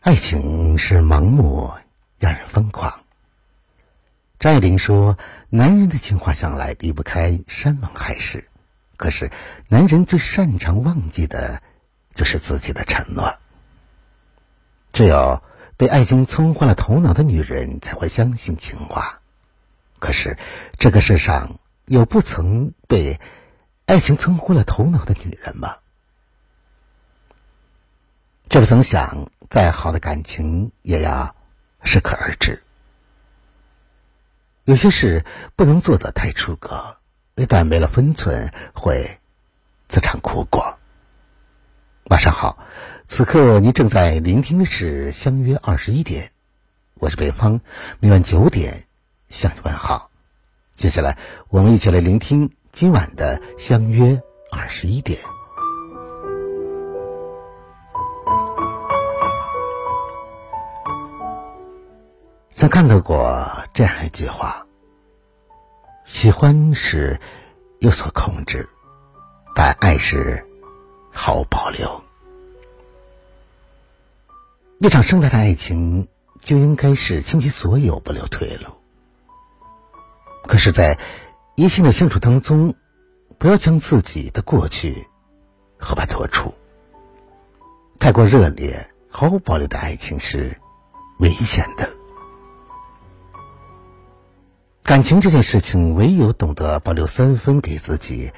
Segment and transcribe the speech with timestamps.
[0.00, 1.74] 爱情是盲目，
[2.18, 3.04] 让人疯狂。
[4.38, 5.18] 张爱玲说
[5.50, 8.48] ：“男人的情话向来离不开山盟海誓，
[8.96, 9.30] 可是
[9.68, 11.62] 男人最擅长忘记的，
[12.14, 13.38] 就是自己的承诺。
[14.94, 15.42] 只有
[15.76, 19.20] 被爱情冲昏了头脑的女人，才会相信情话。
[19.98, 20.38] 可是
[20.78, 23.20] 这个世上有不曾被
[23.84, 25.76] 爱情冲昏了头脑的女人吗？
[28.48, 31.34] 却不曾想，再好的感情也要
[31.82, 32.62] 适可而止。
[34.64, 35.24] 有些事
[35.56, 36.96] 不能做得太出格，
[37.34, 39.18] 一旦没了分寸，会
[39.88, 40.78] 自尝苦果。
[42.04, 42.64] 晚上好，
[43.08, 46.26] 此刻您正在聆听的是《相约二十一点》，
[46.94, 47.60] 我是北方，
[47.98, 48.84] 每晚九点
[49.30, 50.12] 向你问好。
[50.76, 54.22] 接下来，我们一起来聆听今晚的《相约
[54.52, 55.18] 二十一点》。
[62.60, 64.66] 曾看到过这样一句话：
[66.04, 67.18] 喜欢是
[67.78, 68.68] 有所控制，
[69.54, 70.46] 但爱是
[71.10, 72.04] 毫无保留。
[74.78, 76.06] 一场盛大的爱情
[76.38, 78.66] 就应该是倾其所有，不留退路。
[80.46, 80.98] 可是，在
[81.56, 82.74] 异性的相处当中，
[83.38, 85.08] 不要将自己的过去
[85.78, 86.52] 和他托出。
[87.98, 90.60] 太过热烈、毫无保留的爱情是
[91.20, 91.88] 危险的。
[94.82, 98.32] 感情这件事情，唯有懂得保留三分给自己，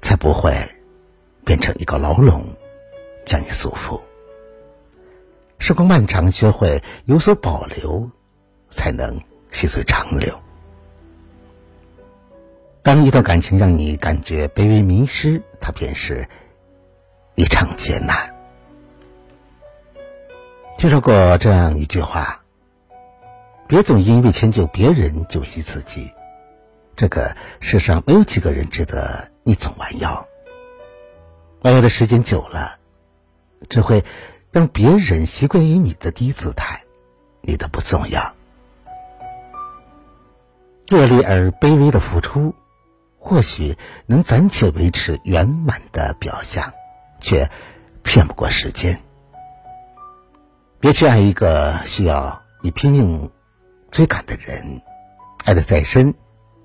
[0.00, 0.54] 才不会
[1.44, 2.44] 变成一个牢笼，
[3.26, 4.00] 将你束缚。
[5.58, 8.08] 时光漫长，学会有所保留，
[8.70, 10.38] 才能细水长流。
[12.82, 16.28] 当一段感情让你感觉卑微迷失，它便是
[17.34, 18.32] 一场劫难。
[20.78, 22.43] 听说过这样一句话。
[23.66, 26.12] 别总因为迁就别人就惜自己，
[26.96, 30.26] 这个世上没有几个人值得你总弯腰。
[31.62, 32.78] 弯腰的时间久了，
[33.70, 34.04] 只会
[34.52, 36.82] 让别人习惯于你的低姿态，
[37.40, 38.34] 你的不重要。
[40.86, 42.54] 热烈而卑微的付出，
[43.18, 46.74] 或许能暂且维持圆满的表象，
[47.18, 47.48] 却
[48.02, 49.00] 骗不过时间。
[50.80, 53.30] 别去爱一个需要你拼命。
[53.94, 54.82] 追赶的人，
[55.44, 56.12] 爱的再深，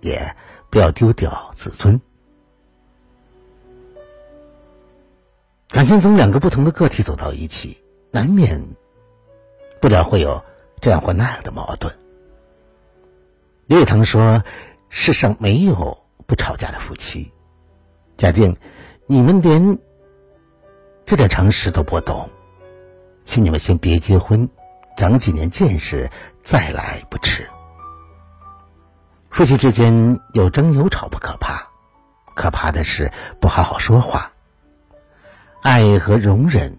[0.02, 0.20] 也
[0.72, 2.02] 不要丢掉自尊。
[5.68, 7.78] 感情中两个不同的个体走到一起，
[8.10, 8.60] 难免
[9.80, 10.44] 不了会有
[10.82, 11.96] 这样或那样的矛盾。
[13.68, 14.44] 刘以堂说
[14.90, 17.32] ：“世上没有不吵架的夫妻。”
[18.18, 18.58] 假定
[19.06, 19.78] 你们连
[21.06, 22.28] 这点常识都不懂，
[23.24, 24.50] 请你们先别结婚。
[25.00, 26.12] 长几年见识
[26.44, 27.50] 再来不迟。
[29.30, 31.70] 夫妻之间有争有吵不可怕，
[32.36, 34.34] 可怕的是不好好说话。
[35.62, 36.78] 爱和容忍，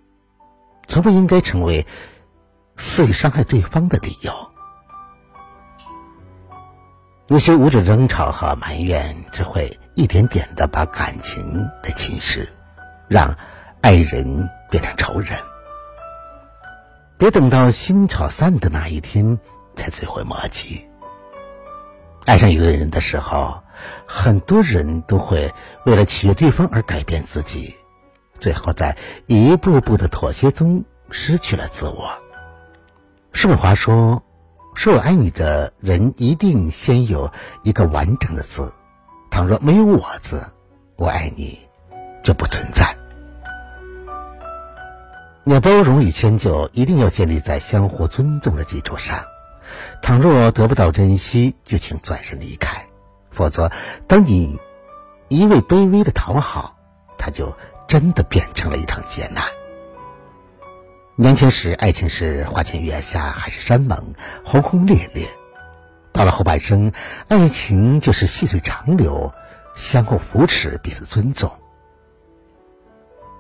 [0.87, 1.87] 从不应该成为
[2.77, 4.51] 肆意伤害对方的理由。
[7.29, 12.47] 有些无止争吵和埋怨，只会一点点的把感情给侵蚀，
[13.09, 13.35] 让
[13.81, 15.39] 爱人变成仇人。
[17.21, 19.39] 别等到心吵散的那一天
[19.77, 20.87] 才追悔莫及。
[22.25, 23.63] 爱上一个人的时候，
[24.07, 25.53] 很多人都会
[25.85, 27.75] 为了取悦对方而改变自己，
[28.39, 32.11] 最后在一步步的妥协中失去了自我。
[33.33, 34.23] 叔本华说
[34.75, 37.31] ：“说我爱你的人一定先有
[37.63, 38.73] 一个完整的字，
[39.31, 40.43] 倘若没有我字，
[40.97, 41.59] 我爱你
[42.25, 42.97] 就不存在。”
[45.43, 49.25] 那包容与迁就一定要建立在相互尊重的基础上。
[50.03, 52.87] 倘若得不到珍惜，就请转身离开。
[53.31, 53.73] 否则，
[54.07, 54.59] 当你
[55.29, 56.77] 一味卑微的讨好，
[57.17, 57.57] 它就
[57.89, 59.45] 真的变成了一场劫难。
[61.17, 64.15] 年轻时，爱情是花前月下，海誓山盟，
[64.45, 65.27] 轰轰烈烈；
[66.13, 66.93] 到了后半生，
[67.29, 69.33] 爱情就是细水长流，
[69.75, 71.51] 相互扶持，彼此尊重。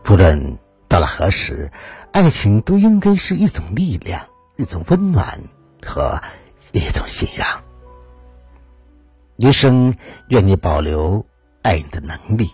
[0.03, 0.59] 不论。
[0.91, 1.71] 到了何时，
[2.11, 4.27] 爱情都应该是一种力量，
[4.57, 5.39] 一种温暖
[5.87, 6.21] 和
[6.73, 7.63] 一种信仰。
[9.37, 9.97] 余生
[10.27, 11.25] 愿你保留
[11.63, 12.51] 爱你的能力，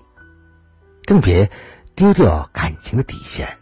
[1.07, 1.51] 更别
[1.95, 3.57] 丢掉感情的底线。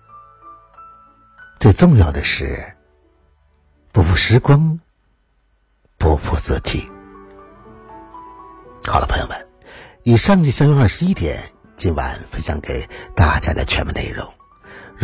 [1.61, 2.75] 最重要的是，
[3.93, 4.81] 不负时光，
[5.99, 6.91] 不负自己。
[8.85, 9.47] 好了，朋友们，
[10.03, 14.29] 以上就相约二十一点，今晚分享给大家的全部内容。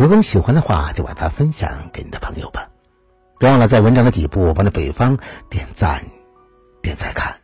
[0.01, 2.69] 如果你喜欢的话，就把它分享给你的朋友吧。
[3.37, 6.03] 别忘了在文章的底部帮着北方点赞、
[6.81, 7.35] 点再看。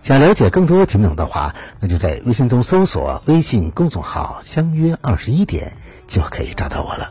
[0.00, 5.76] 想了解更多节目内容的话，那就在微信中搜索微信公众号“相约二十一点”
[6.06, 7.10] 就可以找到我了。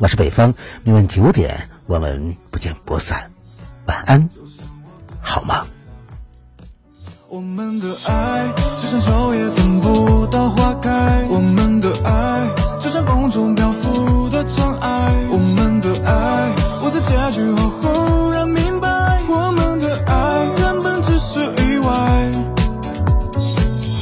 [0.00, 0.52] 我是北方，
[0.82, 3.30] 明晚九点我们不见不散。
[3.86, 4.30] 晚安，
[5.20, 5.64] 好吗？
[7.28, 12.50] 我们的爱就像秋叶等不到花开，我们的爱
[12.80, 13.70] 就像风中漂，
[15.60, 18.88] 们的爱，我在结局后忽然明白，
[19.28, 21.92] 我们的爱原本只是意外。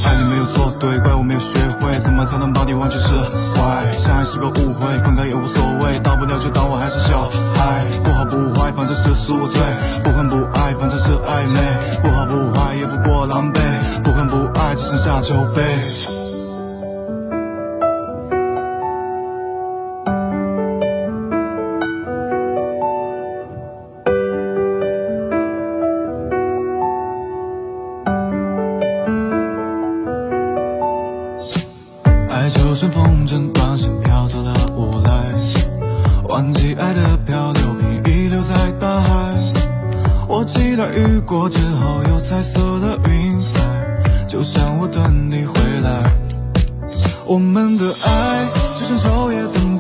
[0.04, 3.14] 爱你没有错对，怪我没有学会怎么才能把你忘记释
[3.54, 3.92] 怀。
[4.04, 9.60] 相爱是个误会，分开也无所谓，大不了就当我还是小孩，不好不坏，反正是宿醉，
[10.04, 11.58] 不恨不爱，反正是暧昧，
[12.02, 13.60] 不好不坏也不过狼狈，
[14.04, 16.17] 不恨不爱只剩下酒杯。
[36.38, 39.34] 忘记爱的漂流瓶遗留在大海。
[40.28, 43.60] 我期待雨过之后有彩色的云彩，
[44.24, 46.00] 就像我等你回来。
[47.26, 48.46] 我们的爱
[48.78, 49.77] 就像秋叶等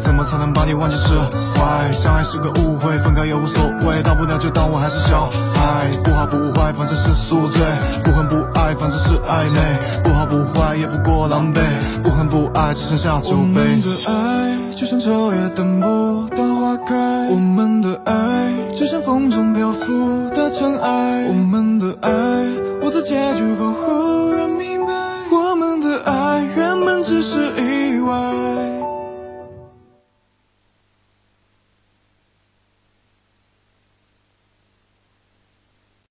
[0.00, 1.18] 怎么才能把你忘记释
[1.54, 1.92] 怀。
[1.92, 7.62] 相爱是个误会，分开也无所谓，大不了就当我还是小孩，不好不坏，反正是宿醉，
[8.04, 11.60] 不恨不爱，反正是暧昧，不好不坏也不过狼狈，
[12.02, 13.36] 不恨不爱只剩下酒杯。
[13.36, 16.94] 我们的爱就像秋叶等不到花开，
[17.30, 22.10] 我们的爱就像风中漂浮的尘埃，我们的爱，
[22.82, 24.17] 我在结局后忽